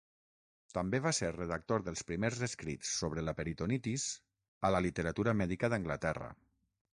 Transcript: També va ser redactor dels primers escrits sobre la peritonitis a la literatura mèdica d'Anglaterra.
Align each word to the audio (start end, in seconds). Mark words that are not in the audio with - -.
També 0.75 0.99
va 1.07 1.11
ser 1.17 1.27
redactor 1.35 1.83
dels 1.89 2.01
primers 2.11 2.39
escrits 2.47 2.95
sobre 3.03 3.25
la 3.27 3.35
peritonitis 3.41 4.07
a 4.71 4.73
la 4.77 4.81
literatura 4.87 5.37
mèdica 5.45 5.71
d'Anglaterra. 5.75 6.33